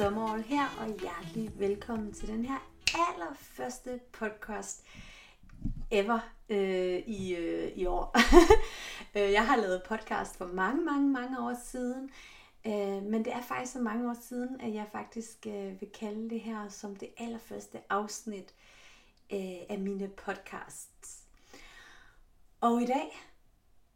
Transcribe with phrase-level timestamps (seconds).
[0.00, 4.84] Sommerår her, og hjertelig velkommen til den her allerførste podcast
[5.90, 6.18] ever
[6.48, 8.16] øh, i, øh, i år.
[9.16, 12.10] Øh, jeg har lavet podcast for mange, mange, mange år siden,
[12.66, 16.30] øh, men det er faktisk så mange år siden, at jeg faktisk øh, vil kalde
[16.30, 18.54] det her som det allerførste afsnit
[19.32, 21.24] øh, af mine podcasts.
[22.60, 23.22] Og i dag,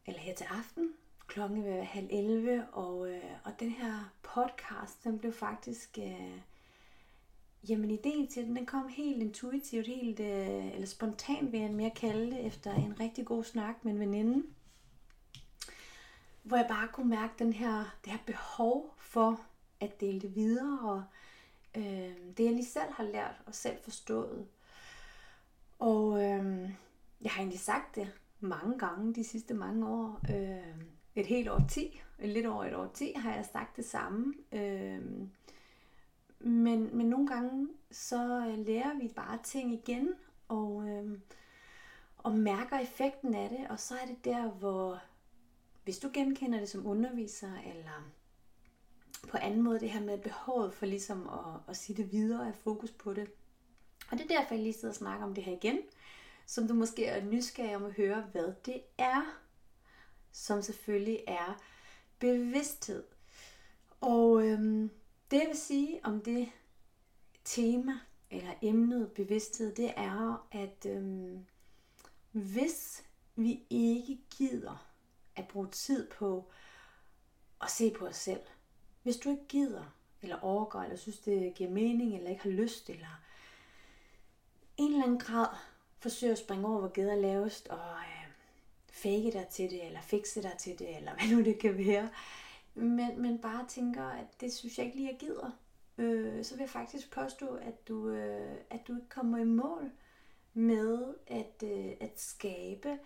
[0.06, 0.92] eller her til aften,
[1.26, 5.98] klokken vil være halv 11, og, øh, og den her podcast, den blev faktisk...
[5.98, 6.40] Øh,
[7.68, 11.90] jamen ideen til den, den kom helt intuitivt, helt, øh, eller spontant vil jeg mere
[11.90, 14.46] kalde det, efter en rigtig god snak med en veninde.
[16.42, 19.40] Hvor jeg bare kunne mærke den her, det her behov for
[19.80, 21.04] at dele det videre, og
[21.74, 24.46] øh, det jeg lige selv har lært og selv forstået.
[25.78, 26.70] Og øh,
[27.20, 30.20] jeg har egentlig sagt det mange gange de sidste mange år.
[30.30, 30.84] Øh,
[31.16, 34.34] et helt år ti, lidt over et år ti, har jeg sagt det samme.
[34.52, 35.02] Øh,
[36.38, 40.14] men, men nogle gange, så øh, lærer vi bare ting igen,
[40.48, 41.18] og, øh,
[42.18, 45.02] og mærker effekten af det, og så er det der, hvor
[45.84, 48.10] hvis du genkender det som underviser, eller
[49.28, 52.44] på anden måde det her med behovet for ligesom at, at sige det videre og
[52.44, 53.30] have fokus på det.
[54.10, 55.78] Og det er derfor, jeg lige sidder og snakker om det her igen,
[56.46, 59.43] som du måske er nysgerrig om at høre, hvad det er
[60.34, 61.60] som selvfølgelig er
[62.18, 63.04] bevidsthed.
[64.00, 64.90] Og øhm,
[65.30, 66.48] det jeg vil sige om det
[67.44, 67.92] tema
[68.30, 71.46] eller emnet bevidsthed, det er, at øhm,
[72.32, 73.04] hvis
[73.36, 74.86] vi ikke gider
[75.36, 76.50] at bruge tid på
[77.62, 78.42] at se på os selv,
[79.02, 79.84] hvis du ikke gider,
[80.22, 83.20] eller overgår, eller synes det giver mening, eller ikke har lyst, eller
[84.76, 85.56] en eller anden grad
[85.98, 88.13] forsøger at springe over, hvor geder lavest, og øh,
[89.04, 92.10] fake dig til det, eller fikse dig til det, eller hvad nu det kan være.
[92.74, 95.50] Men, men bare tænker, at det synes jeg ikke lige, jeg gider.
[95.98, 99.90] Øh, så vil jeg faktisk påstå, at du, øh, at du ikke kommer i mål
[100.54, 102.98] med at, øh, at skabe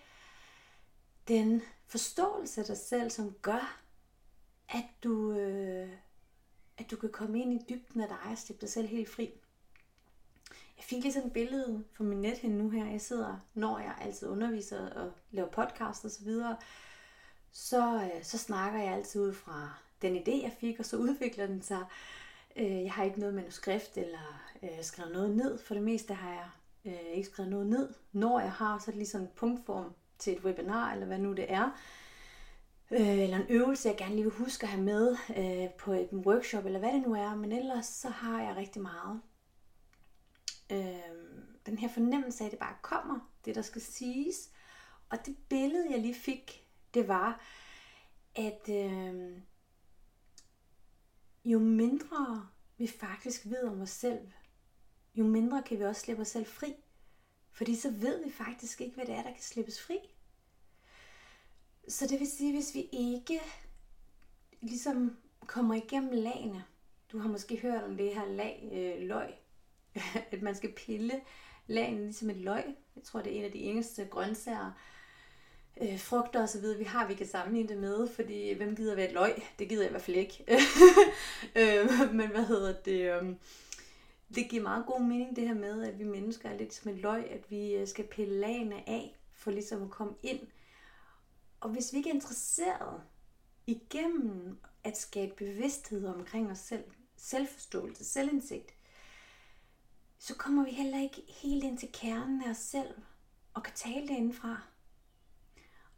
[1.29, 3.81] den forståelse af dig selv, som gør,
[4.69, 5.91] at du, øh,
[6.79, 9.31] at du kan komme ind i dybden af dig og slippe dig selv helt fri.
[10.79, 12.91] Jeg fik lige sådan et billede fra min nethinde nu her.
[12.91, 16.57] Jeg sidder, når jeg altid underviser og laver podcast og så videre,
[17.53, 21.47] så, øh, så snakker jeg altid ud fra den idé, jeg fik, og så udvikler
[21.47, 21.85] den sig.
[22.57, 25.59] Øh, jeg har ikke noget manuskript eller øh, skrevet noget ned.
[25.59, 26.49] For det meste har jeg
[26.85, 27.89] øh, ikke skrevet noget ned.
[28.13, 31.19] Når jeg har, så er det lige sådan en punktform til et webinar, eller hvad
[31.19, 31.71] nu det er.
[32.91, 35.17] eller en øvelse, jeg gerne lige vil huske at have med
[35.79, 37.35] på et workshop, eller hvad det nu er.
[37.35, 39.21] Men ellers så har jeg rigtig meget
[40.71, 40.99] øh,
[41.67, 44.51] den her fornemmelse af, at det bare kommer, det der skal siges.
[45.09, 47.41] Og det billede, jeg lige fik, det var,
[48.35, 49.39] at øh,
[51.45, 52.49] jo mindre
[52.79, 54.29] vi faktisk ved om os selv,
[55.15, 56.75] jo mindre kan vi også slippe os selv fri.
[57.53, 59.99] Fordi så ved vi faktisk ikke, hvad det er, der kan slippes fri.
[61.89, 63.41] Så det vil sige, hvis vi ikke
[64.61, 66.65] ligesom kommer igennem lagene,
[67.13, 69.35] du har måske hørt om det her lag, øh, løg,
[70.33, 71.21] at man skal pille
[71.67, 72.65] lagene ligesom et løg.
[72.97, 74.73] Jeg tror, det er en af de eneste grøntsager,
[75.81, 78.95] øh, frugter og så videre, vi har, vi kan sammenligne det med, fordi hvem gider
[78.95, 79.43] være et løg?
[79.59, 80.45] Det gider jeg i hvert fald ikke.
[81.61, 83.23] øh, men hvad hedder det?
[83.23, 83.35] Øh,
[84.35, 86.99] det giver meget god mening det her med, at vi mennesker er lidt som et
[86.99, 90.41] løg, at vi øh, skal pille lagene af, for ligesom at komme ind.
[91.61, 93.01] Og hvis vi ikke er interesseret
[93.67, 96.85] igennem at skabe bevidsthed omkring os selv,
[97.17, 98.75] selvforståelse, selvindsigt,
[100.19, 102.95] så kommer vi heller ikke helt ind til kernen af os selv
[103.55, 104.63] og kan tale det indenfra.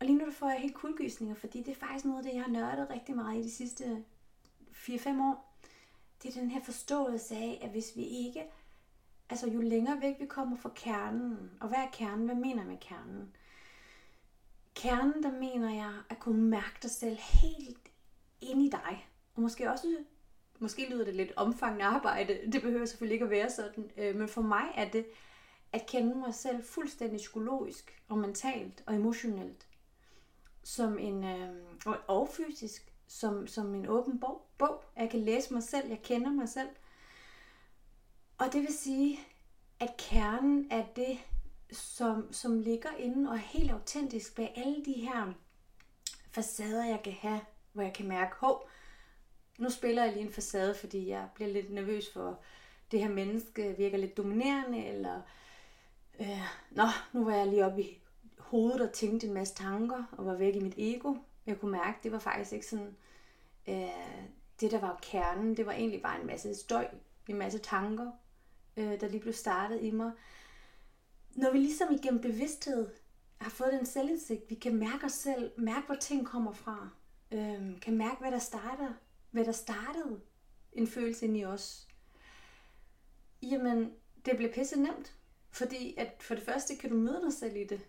[0.00, 2.42] Og lige nu får jeg helt kuldgysninger, fordi det er faktisk noget af det, jeg
[2.42, 4.04] har nørdet rigtig meget i de sidste
[4.72, 5.56] 4-5 år.
[6.22, 8.44] Det er den her forståelse af, at hvis vi ikke,
[9.30, 12.26] altså jo længere væk vi kommer fra kernen, og hvad er kernen?
[12.26, 13.36] Hvad mener jeg med kernen?
[14.74, 17.90] Kernen, der mener jeg at kunne mærke dig selv helt
[18.40, 19.08] ind i dig.
[19.34, 20.04] Og måske også
[20.60, 24.28] måske lyder det lidt omfangende arbejde, det behøver selvfølgelig ikke at være sådan, øh, men
[24.28, 25.06] for mig er det
[25.72, 29.66] at kende mig selv fuldstændig psykologisk og mentalt og emotionelt,
[30.62, 31.48] som en, øh,
[32.06, 34.84] og fysisk, som, som en åben bog, bog.
[34.96, 36.68] Jeg kan læse mig selv, jeg kender mig selv.
[38.38, 39.20] Og det vil sige,
[39.80, 41.18] at kernen er det,
[41.72, 45.32] som, som ligger inde og er helt autentisk bag alle de her
[46.30, 47.40] facader, jeg kan have,
[47.72, 48.69] hvor jeg kan mærke, hov,
[49.60, 52.38] nu spiller jeg lige en facade, fordi jeg bliver lidt nervøs for,
[52.90, 55.20] det her menneske virker lidt dominerende, eller
[56.20, 57.98] øh, nå, nu var jeg lige oppe i
[58.38, 61.14] hovedet og tænkte en masse tanker, og var væk i mit ego.
[61.46, 62.96] Jeg kunne mærke, det var faktisk ikke sådan,
[63.68, 64.24] øh,
[64.60, 66.88] det, der var kernen, det var egentlig bare en masse støj,
[67.28, 68.10] en masse tanker,
[68.76, 70.12] øh, der lige blev startet i mig.
[71.34, 72.88] Når vi ligesom igennem bevidsthed
[73.40, 76.88] har fået den selvindsigt, vi kan mærke os selv, mærke, hvor ting kommer fra,
[77.32, 78.92] øh, kan mærke, hvad der starter,
[79.30, 80.20] hvad der startede
[80.72, 81.88] en følelse ind i os,
[83.42, 83.92] jamen,
[84.24, 85.16] det blev pisse nemt.
[85.50, 87.80] Fordi at for det første kan du møde dig selv i det.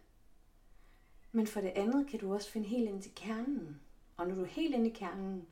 [1.31, 3.81] Men for det andet kan du også finde helt ind til kernen.
[4.17, 5.47] Og når du er helt inde i kernen,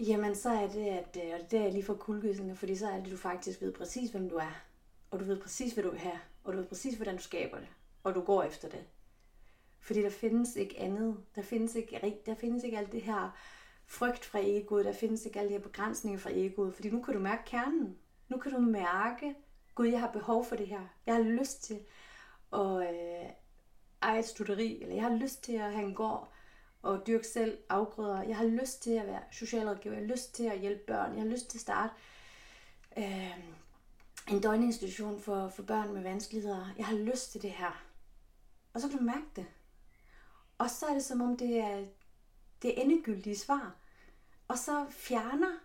[0.00, 2.96] jamen så er det, at, øh, og det er lige for kuldegysninger, fordi så er
[2.96, 4.62] det, at du faktisk ved præcis, hvem du er.
[5.10, 6.20] Og du ved præcis, hvad du vil have.
[6.44, 7.68] Og du ved præcis, hvordan du skaber det.
[8.04, 8.84] Og du går efter det.
[9.80, 11.16] Fordi der findes ikke andet.
[11.34, 13.36] Der findes ikke, der findes ikke alt det her
[13.86, 14.84] frygt fra egoet.
[14.84, 16.74] Der findes ikke alle de her begrænsninger fra egoet.
[16.74, 17.98] Fordi nu kan du mærke kernen.
[18.28, 19.34] Nu kan du mærke,
[19.74, 20.80] Gud, jeg har behov for det her.
[21.06, 21.78] Jeg har lyst til
[22.52, 23.30] at øh,
[24.02, 26.32] eje et studeri, eller jeg har lyst til at have en gård
[26.82, 28.22] og dyrke selv afgrøder.
[28.22, 29.94] Jeg har lyst til at være socialrådgiver.
[29.94, 31.14] Jeg har lyst til at hjælpe børn.
[31.14, 31.92] Jeg har lyst til at starte
[32.96, 33.38] øh,
[34.30, 36.74] en døgninstitution for, for børn med vanskeligheder.
[36.78, 37.84] Jeg har lyst til det her.
[38.74, 39.46] Og så kan du mærke det.
[40.58, 41.84] Og så er det som om, det er
[42.62, 43.74] det endegyldige svar.
[44.48, 45.58] Og så fjerner,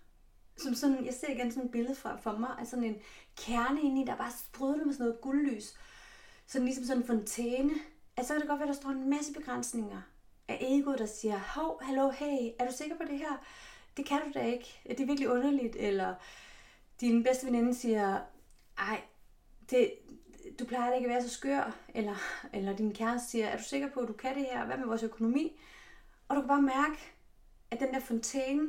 [0.58, 3.02] som sådan, jeg ser igen sådan et billede fra, for mig, af sådan en
[3.38, 5.74] kerne inde i, der bare sprudler med sådan noget guldlys.
[6.48, 7.74] Sådan ligesom sådan en fontæne.
[8.18, 10.02] Altså, så kan det godt være, der står en masse begrænsninger
[10.48, 13.46] af egoet, der siger, hov, hallo, hey, er du sikker på det her?
[13.98, 14.82] Det kan du da ikke.
[14.88, 15.76] Det er virkelig underligt.
[15.76, 16.16] Eller
[17.02, 18.22] din bedste veninde siger,
[18.78, 19.02] ej,
[19.70, 19.94] det,
[20.60, 21.76] du plejer da ikke at være så skør.
[21.94, 22.16] Eller,
[22.54, 24.66] eller din kæreste siger, er du sikker på, at du kan det her?
[24.66, 25.60] Hvad med vores økonomi?
[26.28, 26.98] Og du kan bare mærke,
[27.72, 28.68] at den der fontæne,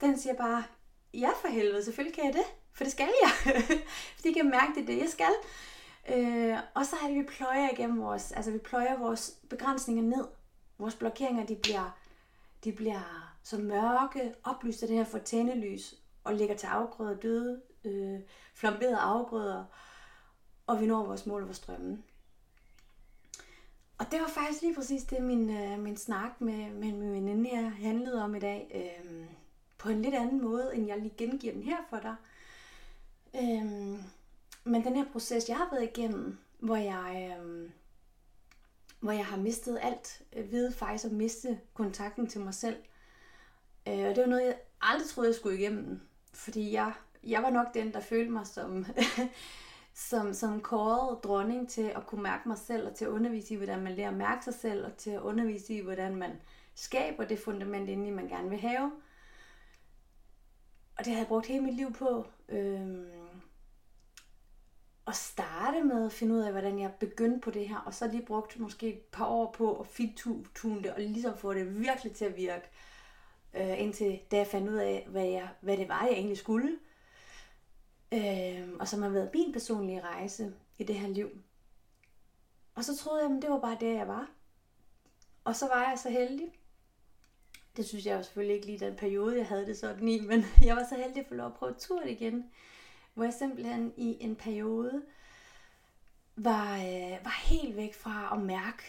[0.00, 0.64] den siger bare,
[1.14, 3.54] ja for helvede, selvfølgelig kan jeg det, for det skal jeg.
[4.16, 5.32] Fordi jeg kan mærke, det er det, jeg skal.
[6.08, 10.24] Øh, og så er det, vi pløjer igennem vores, altså vi pløjer vores begrænsninger ned.
[10.78, 11.98] Vores blokeringer, de bliver,
[12.64, 18.20] de bliver så mørke, oplyst af det her fontænelys, og ligger til afgrøder, døde, øh,
[18.54, 19.64] flamberede afgrøder,
[20.68, 21.98] og vi når vores mål og vores drømme.
[23.98, 27.50] Og det var faktisk lige præcis det, min, øh, min snak med, med min veninde
[27.50, 28.70] her handlede om i dag.
[28.74, 29.26] Øh,
[29.78, 32.14] på en lidt anden måde, end jeg lige gengiver den her for dig.
[33.34, 33.98] Øh,
[34.64, 37.70] men den her proces, jeg har været igennem, hvor jeg, øh,
[39.00, 42.76] hvor jeg har mistet alt øh, ved faktisk at miste kontakten til mig selv.
[43.88, 46.00] Øh, og det var noget, jeg aldrig troede, jeg skulle igennem.
[46.32, 46.92] Fordi jeg,
[47.24, 48.86] jeg var nok den, der følte mig som
[49.98, 53.56] som, som kårede dronning til at kunne mærke mig selv, og til at undervise i,
[53.56, 56.30] hvordan man lærer at mærke sig selv, og til at undervise i, hvordan man
[56.74, 58.92] skaber det fundament indeni, man gerne vil have.
[60.98, 62.26] Og det har jeg brugt hele mit liv på.
[62.48, 63.06] Øhm,
[65.06, 68.06] at starte med at finde ud af, hvordan jeg begyndte på det her, og så
[68.06, 72.12] lige brugt måske et par år på at fintune det, og ligesom få det virkelig
[72.12, 72.68] til at virke,
[73.54, 76.78] øh, indtil da jeg fandt ud af, hvad, jeg, hvad det var, jeg egentlig skulle
[78.12, 81.30] øh, og som har været min personlige rejse i det her liv.
[82.74, 84.30] Og så troede jeg, at det var bare det, jeg var.
[85.44, 86.46] Og så var jeg så heldig.
[87.76, 90.44] Det synes jeg jo selvfølgelig ikke lige den periode, jeg havde det sådan i, men
[90.66, 92.50] jeg var så heldig at få lov at prøve turen igen.
[93.14, 95.02] Hvor jeg simpelthen i en periode
[96.36, 98.82] var, øh, var helt væk fra at mærke.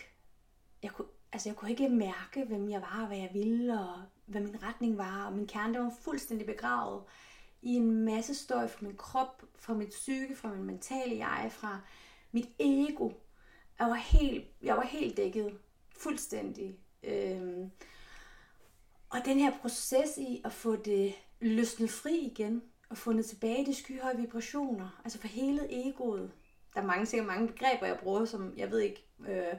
[0.83, 4.41] Jeg kunne, altså jeg kunne ikke mærke, hvem jeg var, hvad jeg ville, og hvad
[4.41, 5.25] min retning var.
[5.25, 7.03] Og min kerne der var fuldstændig begravet
[7.61, 11.81] i en masse støj fra min krop, fra mit psyke, fra min mentale jeg, fra
[12.31, 13.11] mit ego.
[13.79, 15.57] Jeg var helt, jeg var helt dækket
[15.97, 16.79] fuldstændig.
[17.03, 17.71] Øhm,
[19.09, 23.75] og den her proces i at få det løsnet fri igen, og fundet tilbage de
[23.75, 26.31] skyhøje vibrationer, altså for hele egoet.
[26.73, 29.53] Der er mange, sikkert mange begreber, jeg bruger, som jeg ved ikke, øh,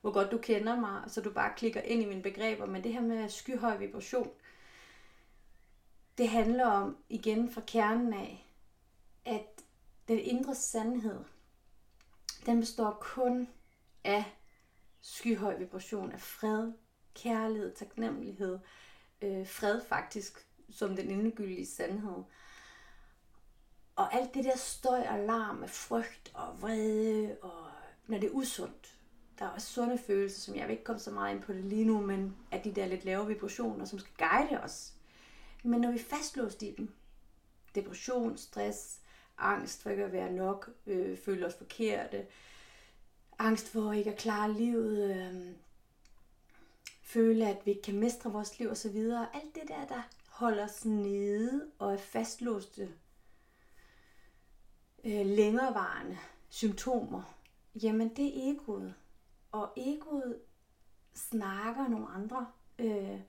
[0.00, 2.92] hvor godt du kender mig, så du bare klikker ind i mine begreber, men det
[2.92, 4.30] her med skyhøj vibration,
[6.22, 8.46] det handler om, igen fra kernen af,
[9.24, 9.62] at
[10.08, 11.20] den indre sandhed,
[12.46, 13.48] den består kun
[14.04, 14.24] af
[15.00, 16.72] skyhøj vibration, af fred,
[17.14, 18.58] kærlighed, taknemmelighed,
[19.22, 22.22] øh, fred faktisk, som den endegyldige sandhed.
[23.96, 27.66] Og alt det der støj og larm af frygt og vrede, og
[28.06, 28.98] når det er usundt.
[29.38, 31.64] Der er også sunde følelser, som jeg vil ikke komme så meget ind på det
[31.64, 34.94] lige nu, men at de der lidt lave vibrationer, som skal guide os
[35.62, 36.94] men når vi er fastlåst i dem,
[37.74, 39.00] depression, stress,
[39.38, 42.26] angst for ikke at være nok, øh, føle os forkerte,
[43.38, 45.54] angst for ikke at klare livet, øh,
[47.02, 48.96] føle, at vi ikke kan mestre vores liv osv.
[49.34, 52.88] Alt det der, der holder os nede og er fastlåste,
[55.04, 57.22] øh, længerevarende symptomer,
[57.74, 58.94] jamen det er egoet.
[59.52, 60.38] Og egoet
[61.14, 62.46] snakker nogle andre
[62.78, 63.20] øh,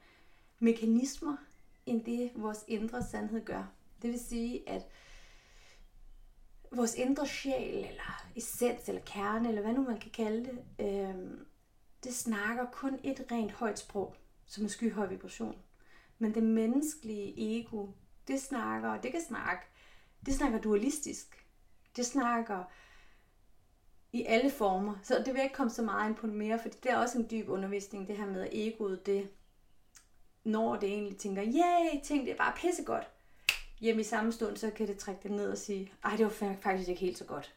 [0.60, 1.38] mekanismer,
[1.86, 3.72] end det vores indre sandhed gør.
[4.02, 4.88] Det vil sige, at
[6.72, 11.16] vores indre sjæl, eller essens, eller kerne, eller hvad nu man kan kalde det, øh,
[12.04, 15.56] det snakker kun et rent højt sprog, som er skyhøj vibration.
[16.20, 17.88] Men det menneskelige ego,
[18.28, 19.66] det snakker, det kan snakke,
[20.26, 21.48] det snakker dualistisk.
[21.96, 22.64] Det snakker
[24.12, 24.96] i alle former.
[25.04, 27.18] Så det vil jeg ikke komme så meget ind på mere, for det er også
[27.18, 29.30] en dyb undervisning, det her med egoet, det
[30.44, 33.08] når det egentlig tænker, yay, tænk, det er bare pissegodt.
[33.82, 36.56] Jamen i samme stund, så kan det trække det ned og sige, ej, det var
[36.62, 37.54] faktisk ikke helt så godt.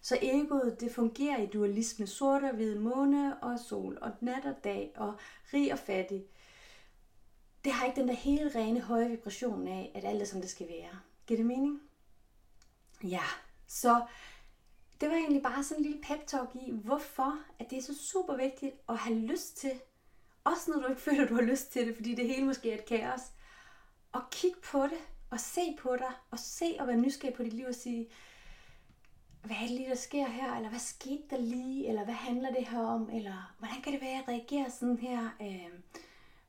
[0.00, 4.64] Så egoet, det fungerer i dualisme, sort og hvid måne og sol, og nat og
[4.64, 5.14] dag, og
[5.52, 6.24] rig og fattig.
[7.64, 10.50] Det har ikke den der helt rene høje vibration af, at alt er som det
[10.50, 10.98] skal være.
[11.26, 11.82] Giver det mening?
[13.02, 13.22] Ja,
[13.66, 14.02] så
[15.00, 17.98] det var egentlig bare sådan en lille pep talk i, hvorfor at det er så
[17.98, 19.72] super vigtigt at have lyst til,
[20.44, 22.78] også når du ikke føler, du har lyst til det, fordi det hele måske er
[22.78, 23.20] et kaos,
[24.12, 24.98] og kig på det,
[25.30, 28.08] og se på dig, og se og være nysgerrig på dit liv og sige,
[29.44, 30.56] hvad er det lige, der sker her?
[30.56, 31.88] Eller hvad skete der lige?
[31.88, 33.10] Eller hvad handler det her om?
[33.12, 35.28] Eller hvordan kan det være, at jeg reagerer sådan her?
[35.40, 35.80] Øh,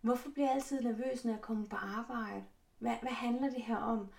[0.01, 2.43] hvorfor bliver jeg altid nervøs, når jeg kommer på arbejde?
[2.79, 4.09] Hvad, hvad handler det her om?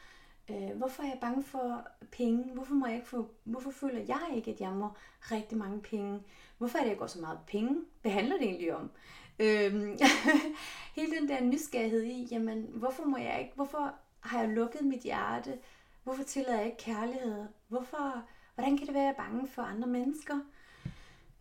[0.50, 2.54] Øh, hvorfor er jeg bange for penge?
[2.54, 4.88] Hvorfor, må jeg ikke få, hvorfor føler jeg ikke, at jeg må
[5.20, 6.22] rigtig mange penge?
[6.58, 7.80] Hvorfor er det, at jeg går så meget penge?
[8.02, 8.90] Hvad handler det egentlig om?
[9.38, 9.98] Øhm,
[10.96, 15.00] hele den der nysgerrighed i, jamen, hvorfor må jeg ikke, hvorfor har jeg lukket mit
[15.00, 15.58] hjerte?
[16.04, 17.44] Hvorfor tillader jeg ikke kærlighed?
[17.68, 18.24] Hvorfor,
[18.54, 20.40] hvordan kan det være, at jeg er bange for andre mennesker?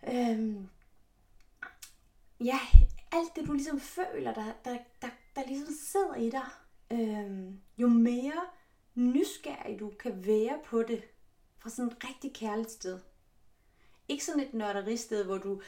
[0.08, 0.70] Øhm,
[2.40, 2.60] ja,
[3.12, 6.46] alt det du ligesom føler, der, der, der, der ligesom sidder i dig,
[6.92, 8.42] øhm, jo mere
[8.96, 11.04] nysgerrig du kan være på det,
[11.58, 13.00] fra sådan et rigtig kærligt sted.
[14.08, 15.62] Ikke sådan et nørderisted, hvor du,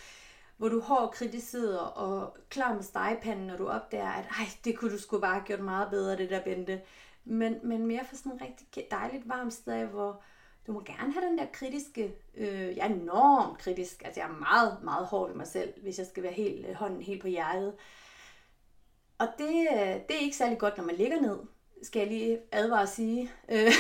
[0.57, 4.91] hvor du hård kritiserer og klar med stegepanden, når du opdager, at ej, det kunne
[4.91, 6.81] du sgu bare have gjort meget bedre, det der Bente.
[7.25, 10.21] Men, men mere for sådan en rigtig dejligt varmt sted, hvor
[10.67, 14.39] du må gerne have den der kritiske, øh, jeg er enormt kritisk, altså jeg er
[14.39, 17.27] meget, meget hård ved mig selv, hvis jeg skal være helt, øh, hånden helt på
[17.27, 17.73] hjertet.
[19.17, 21.39] Og det, øh, det er ikke særlig godt, når man ligger ned,
[21.83, 23.31] skal jeg lige advare at sige.
[23.49, 23.71] Øh,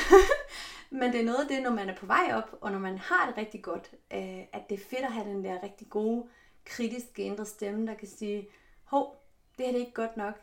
[0.99, 2.97] men det er noget af det, når man er på vej op, og når man
[2.97, 6.27] har det rigtig godt, øh, at det er fedt at have den der rigtig gode,
[6.67, 8.47] kritiske indre stemme, der kan sige,
[8.83, 9.23] hov,
[9.57, 10.33] det her det er ikke godt nok.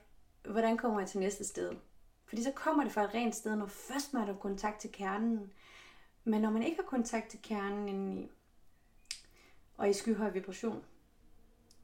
[0.44, 1.72] Hvordan kommer jeg til næste sted?
[2.26, 5.52] Fordi så kommer det fra et rent sted, når først man har kontakt til kernen.
[6.24, 8.30] Men når man ikke har kontakt til kernen indeni,
[9.76, 10.84] og i skyhøj vibration,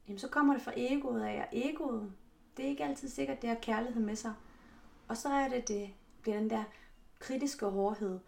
[0.08, 2.12] jamen så kommer det fra egoet af, og egoet,
[2.56, 4.34] det er ikke altid sikkert, det har kærlighed med sig.
[5.08, 5.90] Og så er det, det
[6.22, 6.64] bliver den der
[7.18, 8.20] kritiske hårdhed,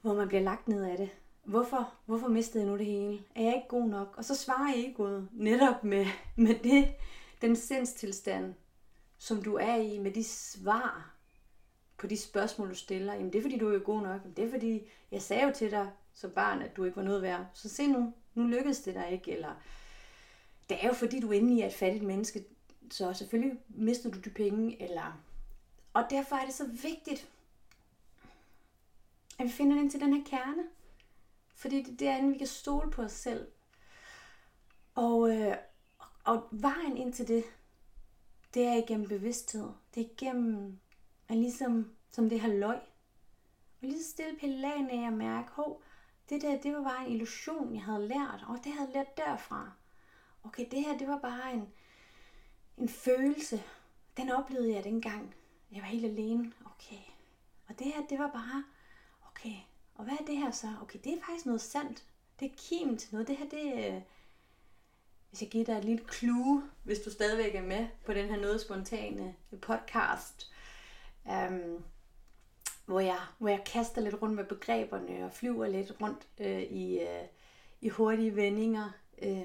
[0.00, 1.10] hvor man bliver lagt ned af det.
[1.44, 3.24] Hvorfor, hvorfor mistede jeg nu det hele?
[3.34, 4.14] Er jeg ikke god nok?
[4.16, 6.06] Og så svarer egoet netop med,
[6.36, 6.94] med det,
[7.40, 8.54] den sindstilstand,
[9.18, 11.14] som du er i, med de svar
[11.98, 13.14] på de spørgsmål, du stiller.
[13.14, 14.20] Jamen det er fordi, du er god nok.
[14.20, 17.02] Jamen, det er fordi, jeg sagde jo til dig som barn, at du ikke var
[17.02, 17.46] noget værd.
[17.54, 19.32] Så se nu, nu lykkedes det dig ikke.
[19.32, 19.54] Eller
[20.68, 22.44] det er jo fordi, du er et fattigt menneske,
[22.90, 25.22] så selvfølgelig mister du de penge, eller
[25.94, 27.28] og derfor er det så vigtigt,
[29.38, 30.62] at vi finder ind til den her kerne.
[31.54, 33.48] Fordi det er derinde, vi kan stole på os selv.
[34.94, 35.56] Og, øh,
[36.24, 37.44] og vejen ind til det,
[38.54, 39.68] det er igennem bevidsthed.
[39.94, 40.78] Det er igennem,
[41.28, 42.80] at ligesom som det her løg.
[43.82, 45.82] Og lige så stille pille lagen af at mærke, hov,
[46.28, 48.44] det der, det var bare en illusion, jeg havde lært.
[48.48, 49.72] Og det havde jeg lært derfra.
[50.44, 51.68] Okay, det her, det var bare en,
[52.76, 53.62] en følelse.
[54.16, 55.34] Den oplevede jeg dengang.
[55.72, 56.52] Jeg var helt alene.
[56.64, 57.02] Okay.
[57.68, 58.64] Og det her, det var bare,
[59.28, 59.56] okay.
[59.94, 60.66] Og hvad er det her så?
[60.82, 62.04] Okay, det er faktisk noget sandt.
[62.40, 63.28] Det er kim til noget.
[63.28, 64.00] Det her, det er,
[65.30, 68.40] hvis jeg giver dig et lille clue, hvis du stadigvæk er med på den her
[68.40, 70.52] noget spontane podcast,
[71.24, 71.84] um,
[72.86, 76.98] hvor, jeg, hvor jeg kaster lidt rundt med begreberne og flyver lidt rundt øh, i,
[76.98, 77.24] øh,
[77.80, 78.90] i hurtige vendinger.
[79.22, 79.44] Øh,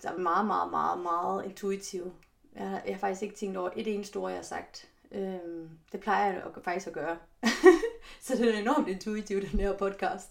[0.00, 2.12] så er meget, meget, meget, meget intuitiv.
[2.54, 4.88] Jeg, jeg har faktisk ikke tænkt over et eneste ord, jeg har sagt.
[5.12, 7.18] Øhm, det plejer jeg faktisk at gøre.
[8.20, 10.30] så det er enormt intuitivt, den her podcast.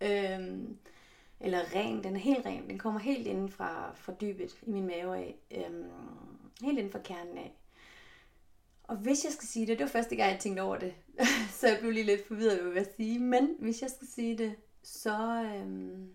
[0.00, 0.78] Øhm,
[1.40, 2.68] eller ren, den er helt ren.
[2.68, 5.36] Den kommer helt inden fra, fra dybet i min mave af.
[5.50, 5.90] Øhm,
[6.62, 7.54] helt inden fra kernen af.
[8.82, 10.94] Og hvis jeg skal sige det, det var første gang, jeg tænkte over det.
[11.60, 13.18] så jeg blev lige lidt forvirret over, hvad jeg sige.
[13.18, 15.44] Men hvis jeg skal sige det, så...
[15.54, 16.08] Øhm,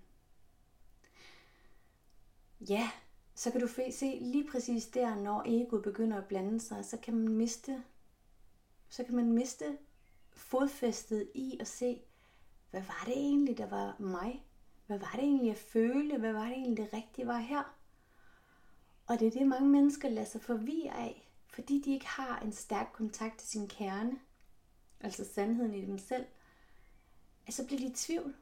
[2.70, 2.90] ja,
[3.36, 7.14] så kan du se lige præcis der, når egoet begynder at blande sig, så kan
[7.14, 7.84] man miste,
[8.90, 9.78] så kan man miste
[10.36, 12.02] fodfæstet i at se,
[12.72, 14.46] hvad var det egentlig, der var mig?
[14.88, 16.18] Hvad var det egentlig, jeg følte?
[16.18, 17.76] Hvad var det egentlig, det rigtige var her?
[19.08, 22.52] Og det er det, mange mennesker lader sig forvirre af, fordi de ikke har en
[22.52, 24.20] stærk kontakt til sin kerne,
[25.00, 26.26] altså sandheden i dem selv,
[27.48, 28.36] at så bliver de i tvivl.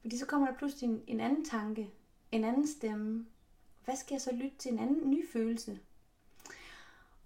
[0.00, 1.90] Fordi så kommer der pludselig en, en anden tanke,
[2.32, 3.26] en anden stemme.
[3.84, 4.72] Hvad skal jeg så lytte til?
[4.72, 5.80] En anden ny følelse.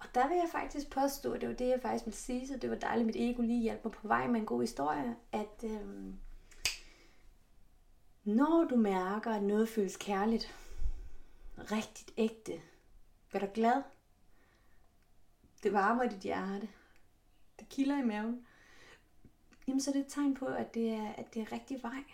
[0.03, 2.71] Og der vil jeg faktisk påstå, det var det, jeg faktisk ville sige, så det
[2.71, 5.65] var dejligt, at mit ego lige hjalp mig på vej med en god historie, at
[5.65, 6.15] øhm,
[8.25, 10.55] når du mærker, at noget føles kærligt,
[11.59, 12.61] rigtigt ægte,
[13.33, 13.83] gør dig glad,
[15.63, 16.69] det varmer i dit hjerte,
[17.59, 18.47] det kilder i maven,
[19.69, 22.05] jamen så er det et tegn på, at det er, at det er rigtig vej.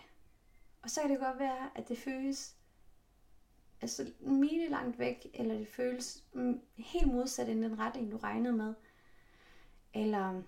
[0.82, 2.57] Og så kan det godt være, at det føles
[3.80, 6.24] altså mile langt væk, eller det føles
[6.76, 8.74] helt modsat end den retning, du regnede med.
[9.94, 10.42] Eller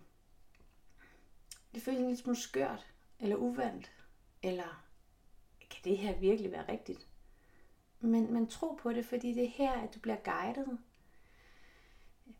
[1.75, 2.87] det føles en lille smule skørt,
[3.21, 3.93] eller uvandt,
[4.43, 4.85] eller
[5.71, 7.09] kan det her virkelig være rigtigt?
[8.01, 10.79] Men, men tro på det, fordi det er her, at du bliver guidet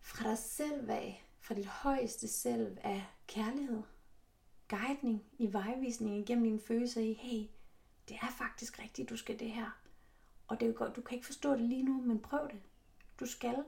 [0.01, 3.83] fra dig selv af, fra dit højeste selv af kærlighed,
[4.69, 7.49] guidning i vejvisning igennem dine følelser i, hey,
[8.09, 9.81] det er faktisk rigtigt, du skal det her.
[10.50, 12.61] Og det er godt, du kan ikke forstå det lige nu, men prøv det.
[13.21, 13.64] Du skal.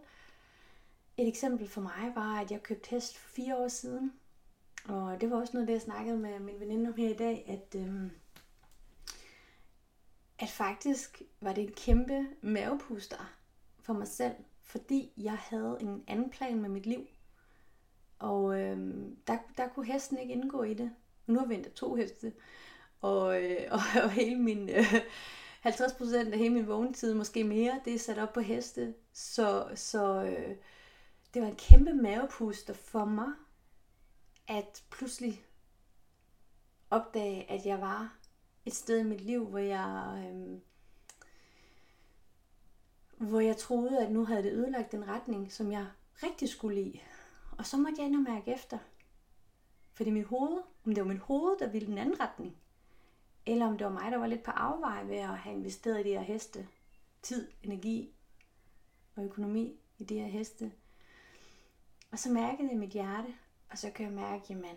[1.16, 4.12] Et eksempel for mig var, at jeg købte hest for fire år siden.
[4.84, 7.44] Og det var også noget, det jeg snakkede med min veninde om her i dag,
[7.48, 8.10] at, øhm,
[10.38, 13.32] at faktisk var det en kæmpe mavepuster
[13.80, 17.06] for mig selv, fordi jeg havde en anden plan med mit liv.
[18.18, 20.92] Og øhm, der, der kunne hesten ikke indgå i det.
[21.26, 22.32] Nu har vi endda to heste.
[23.00, 24.68] Og, øh, og, og hele min...
[24.68, 24.94] Øh,
[25.66, 28.94] 50% af hele min vågnetid, måske mere, det er sat op på heste.
[29.12, 30.56] Så, så øh,
[31.34, 33.32] det var en kæmpe mavepuster for mig,
[34.48, 35.44] at pludselig
[36.90, 38.16] opdage, at jeg var
[38.64, 40.58] et sted i mit liv, hvor jeg, øh,
[43.28, 45.86] hvor jeg troede, at nu havde det ødelagt den retning, som jeg
[46.22, 47.02] rigtig skulle i.
[47.58, 48.78] Og så måtte jeg ind og mærke efter.
[49.92, 52.56] Fordi mit hoved, om det var mit hoved, der ville den anden retning,
[53.46, 56.08] eller om det var mig, der var lidt på afvej ved at have investeret i
[56.08, 56.68] de her heste.
[57.22, 58.14] Tid, energi
[59.16, 60.72] og økonomi i de her heste.
[62.12, 63.34] Og så mærkede jeg mit hjerte,
[63.70, 64.76] og så kan jeg mærke, jamen,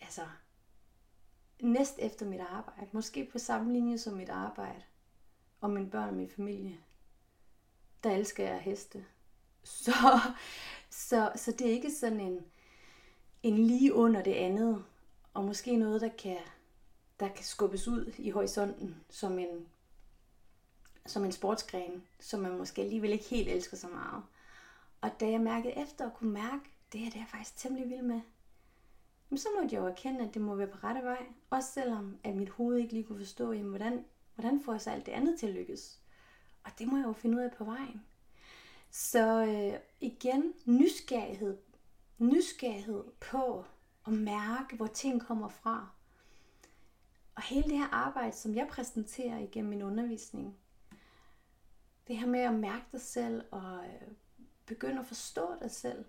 [0.00, 0.22] altså,
[1.62, 4.82] næst efter mit arbejde, måske på samme linje som mit arbejde,
[5.60, 6.78] og mine børn og min familie,
[8.02, 9.04] der elsker jeg heste.
[9.62, 10.20] Så,
[10.90, 12.44] så, så det er ikke sådan en,
[13.42, 14.84] en lige under det andet,
[15.34, 16.38] og måske noget, der kan
[17.20, 19.68] der kan skubbes ud i horisonten som en,
[21.06, 24.22] som en sportsgren, som man måske alligevel ikke helt elsker så meget.
[25.00, 27.90] Og da jeg mærkede efter og kunne mærke, det er det er jeg faktisk temmelig
[27.90, 28.20] vild med,
[29.36, 31.26] så måtte jeg jo erkende, at det må være på rette vej.
[31.50, 34.04] Også selvom at mit hoved ikke lige kunne forstå, jamen, hvordan,
[34.34, 36.00] hvordan får jeg så alt det andet til at lykkes.
[36.64, 38.02] Og det må jeg jo finde ud af på vejen.
[38.90, 41.58] Så øh, igen, nysgerrighed.
[42.18, 43.64] Nysgerrighed på
[44.06, 45.88] at mærke, hvor ting kommer fra.
[47.38, 50.56] Og hele det her arbejde, som jeg præsenterer igennem min undervisning,
[52.08, 54.08] det her med at mærke dig selv og øh,
[54.66, 56.04] begynde at forstå dig selv,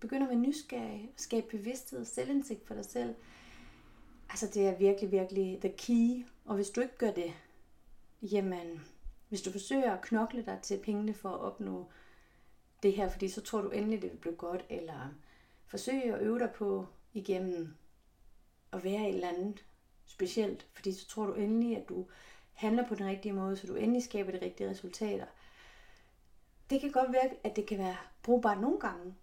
[0.00, 3.14] begynde at være nysgerrig, skabe bevidsthed og selvindsigt for dig selv,
[4.28, 6.26] altså det er virkelig, virkelig the key.
[6.44, 7.32] Og hvis du ikke gør det,
[8.22, 8.80] jamen,
[9.28, 11.90] hvis du forsøger at knokle dig til pengene for at opnå
[12.82, 15.14] det her, fordi så tror du endelig, det vil blive godt, eller
[15.66, 17.74] forsøge at øve dig på igennem
[18.72, 19.64] at være et eller andet
[20.10, 22.06] specielt, fordi så tror du endelig, at du
[22.52, 25.26] handler på den rigtige måde, så du endelig skaber de rigtige resultater.
[26.70, 29.14] Det kan godt være, at det kan være brugbart nogle gange,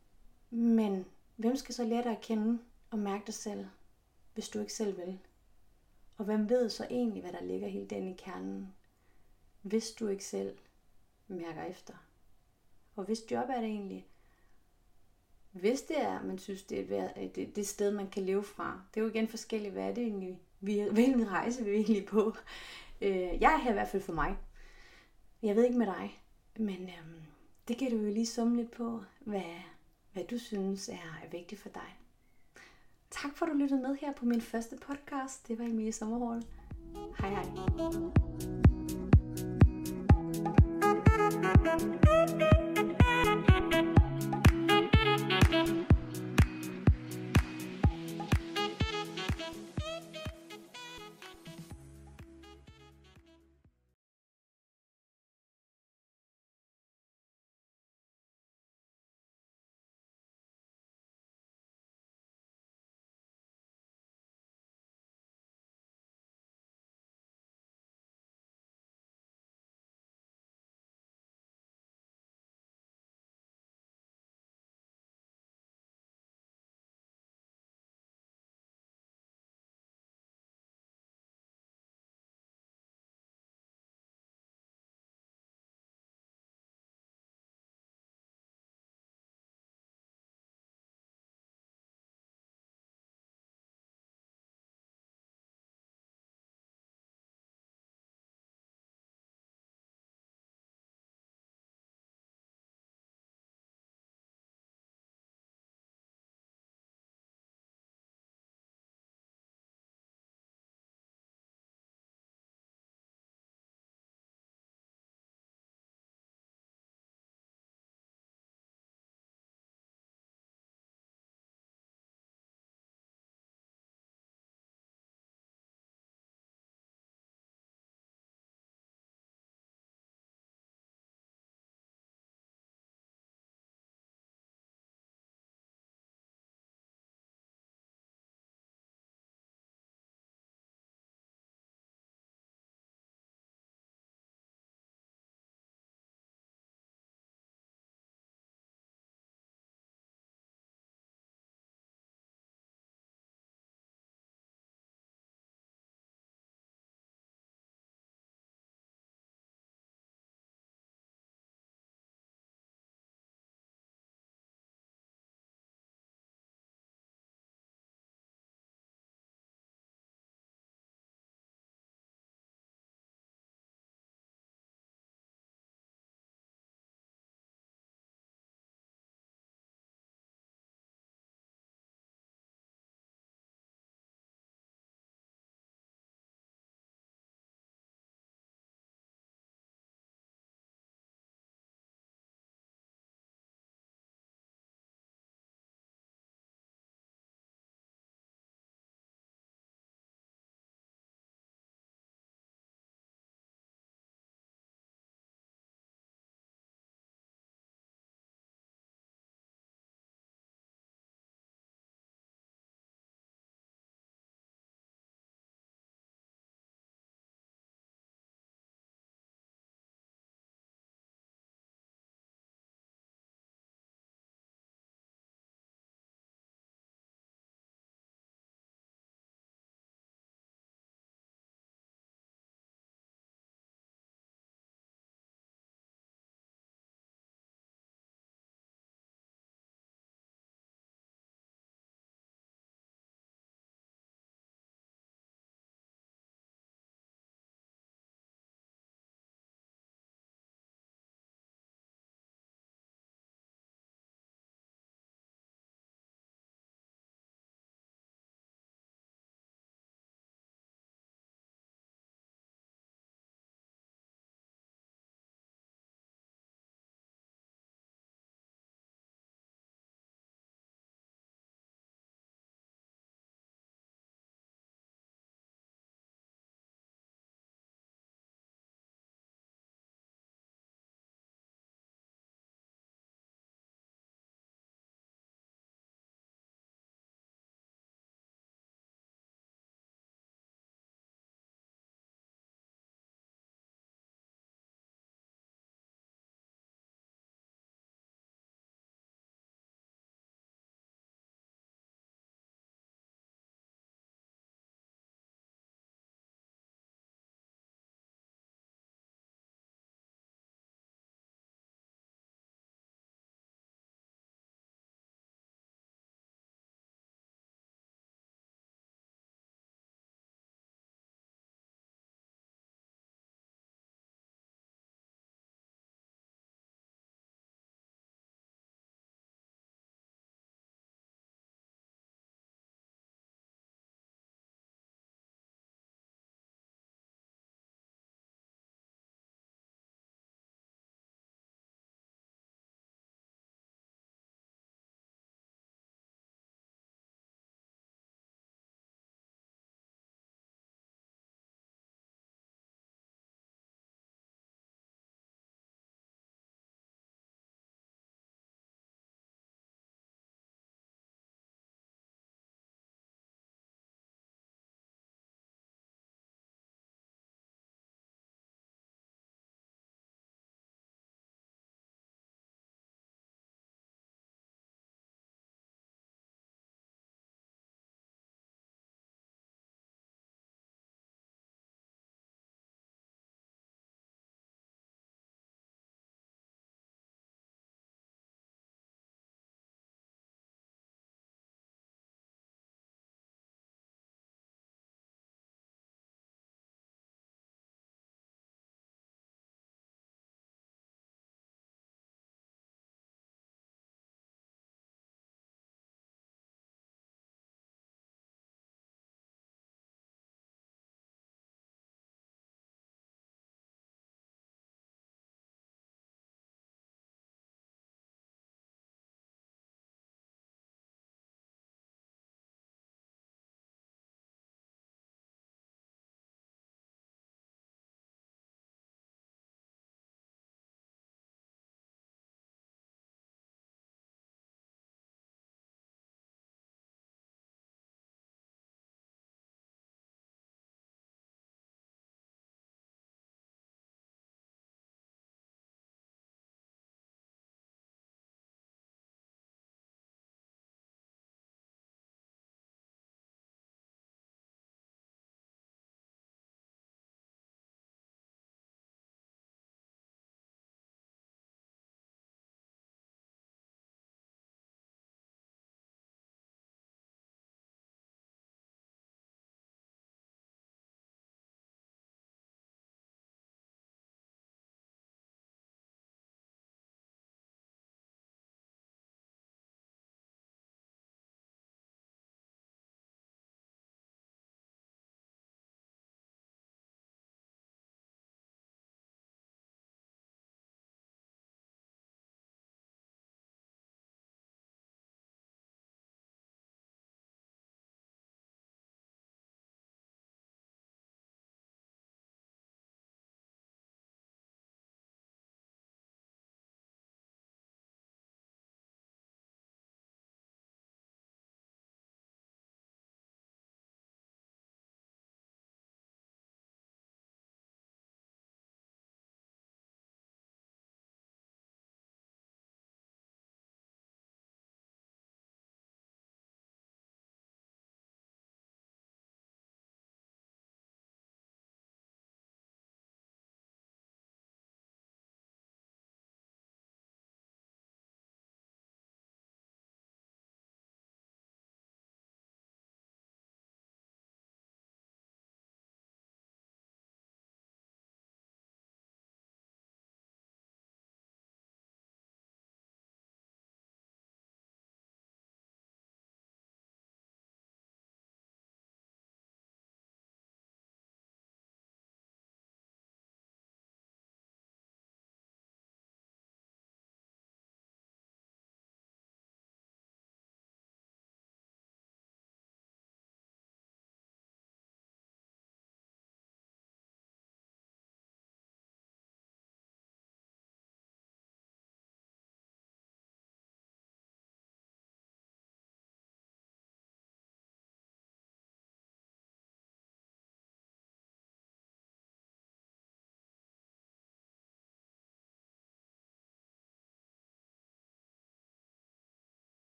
[0.50, 2.60] men hvem skal så lære dig at kende
[2.91, 3.65] og mærke dig selv,
[4.34, 5.19] hvis du ikke selv vil?
[6.17, 8.73] Og hvem ved så egentlig, hvad der ligger helt den i kernen,
[9.62, 10.58] hvis du ikke selv
[11.28, 11.93] mærker efter?
[12.95, 14.08] Og hvis job er det egentlig?
[15.52, 18.82] Hvis det er, man synes, det er det, det sted, man kan leve fra.
[18.93, 22.34] Det er jo igen forskelligt, hvad er det egentlig, hvilken rejse vi er egentlig på.
[23.02, 24.38] Øh, jeg er her i hvert fald for mig.
[25.41, 26.22] Jeg ved ikke med dig,
[26.56, 27.22] men øhm,
[27.67, 29.41] det kan du jo lige summe lidt på, hvad,
[30.13, 31.98] hvad du synes er, er vigtigt for dig.
[33.12, 35.48] Tak for at du lyttede med her på min første podcast.
[35.48, 36.41] Det var Emilie Sommerhål.
[37.20, 37.46] Hej hej.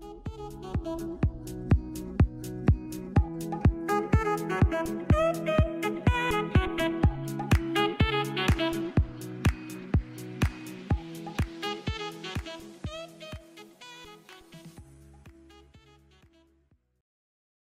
[0.00, 0.26] Thank
[5.48, 5.69] you.